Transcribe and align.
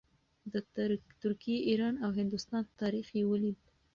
د 0.53 0.55
ترکیې، 1.21 1.57
ایران 1.69 1.95
او 2.03 2.09
هندوستان 2.19 2.63
تاریخ 2.81 3.07
یې 3.17 3.23
ولید. 3.31 3.57